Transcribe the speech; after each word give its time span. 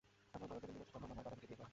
আমার 0.35 0.47
বয়স 0.49 0.61
যখন 0.61 0.71
দুই 0.71 0.75
বছর, 0.81 0.91
তখন 0.99 1.05
আমার 1.13 1.17
বাবা 1.19 1.29
দ্বিতীয় 1.37 1.49
বিয়ে 1.49 1.59
করেন। 1.59 1.69